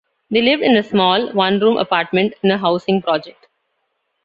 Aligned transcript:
They 0.31 0.41
lived 0.41 0.63
in 0.63 0.75
a 0.75 0.81
small, 0.81 1.31
one-room 1.33 1.77
apartment 1.77 2.33
in 2.41 2.49
a 2.49 2.57
housing 2.57 3.03
project. 3.03 3.45